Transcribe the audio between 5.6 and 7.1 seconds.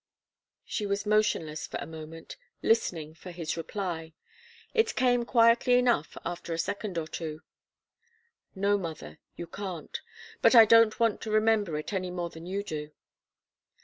enough after a second or